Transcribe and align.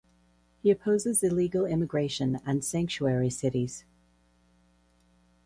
He 0.63 0.71
opposes 0.71 1.21
illegal 1.21 1.67
immigration 1.67 2.39
and 2.43 2.65
sanctuary 2.65 3.29
cities. 3.29 3.85